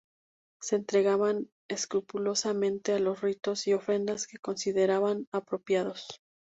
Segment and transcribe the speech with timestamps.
[0.59, 6.23] Se entregaban escrupulosamente a los ritos y ofrendas que consideraban apropiados.